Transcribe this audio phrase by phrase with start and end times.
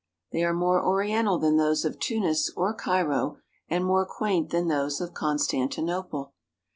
[0.31, 3.37] They are more oriental than those of Tunis or Cairo
[3.69, 6.31] and more quaint than those of Constan tinople.